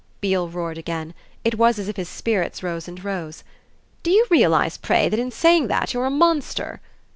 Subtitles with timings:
[0.19, 1.13] Beale roared again;
[1.43, 3.43] it was as if his spirits rose and rose.
[4.01, 6.81] "Do you realise, pray, that in saying that you're a monster?"